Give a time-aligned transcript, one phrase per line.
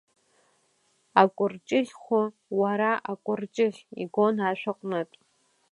[1.21, 2.23] Акәырҷыжь хәы,
[2.59, 5.17] уара, акәырҷыжь, игон ашә аҟнытә.